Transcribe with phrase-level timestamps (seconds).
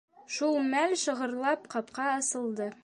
[0.37, 2.75] Шул мәл шығырлап ҡапҡа асылды.